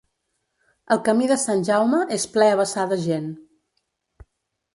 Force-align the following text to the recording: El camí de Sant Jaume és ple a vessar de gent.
El 0.95 1.01
camí 1.09 1.27
de 1.31 1.37
Sant 1.41 1.61
Jaume 1.69 1.99
és 2.17 2.25
ple 2.33 2.49
a 2.55 2.59
vessar 2.63 2.87
de 2.95 2.99
gent. 3.05 3.29